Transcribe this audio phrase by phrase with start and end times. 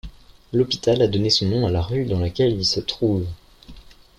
[0.51, 3.27] L'hôpital a donné son nom à la rue dans laquelle il se trouve.